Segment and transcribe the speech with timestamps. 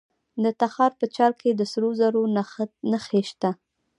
[0.43, 2.23] د تخار په چال کې د سرو زرو
[2.91, 3.49] نښې شته.